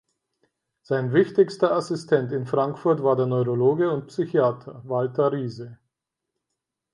Sein 0.81 1.13
wichtigster 1.13 1.73
Assistent 1.73 2.31
in 2.31 2.47
Frankfurt 2.47 3.03
war 3.03 3.15
der 3.15 3.27
Neurologe 3.27 3.91
und 3.91 4.07
Psychiater 4.07 4.81
Walther 4.83 5.31
Riese. 5.31 5.77